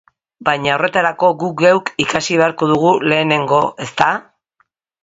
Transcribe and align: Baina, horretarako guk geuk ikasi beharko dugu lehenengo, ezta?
Baina, 0.47 0.71
horretarako 0.75 1.29
guk 1.45 1.61
geuk 1.67 1.93
ikasi 2.07 2.41
beharko 2.43 2.73
dugu 2.75 2.95
lehenengo, 3.13 3.65
ezta? 3.89 4.11